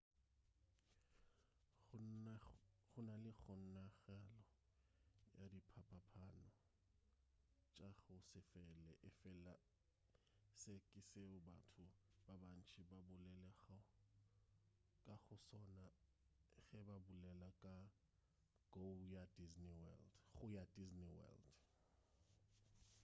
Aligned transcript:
gona 2.93 3.13
le 3.23 3.31
kgonagalo 3.39 4.29
ya 5.39 5.45
diphapaphapano 5.53 6.45
tša 7.75 7.87
go 8.03 8.15
se 8.29 8.39
fele 8.51 8.87
efela 9.09 9.53
se 10.59 10.73
ke 10.89 10.99
seo 11.09 11.37
batho 11.47 11.85
ba 12.25 12.33
bantši 12.41 12.79
ba 12.89 12.97
bolelago 13.07 13.75
ka 15.09 15.15
go 15.25 15.35
sona 15.47 15.79
ge 16.67 16.79
ba 16.87 16.95
bolela 17.07 17.49
ka 17.61 17.73
go 18.73 18.85
ya 20.57 20.65
disney 20.77 21.09
world 21.17 21.47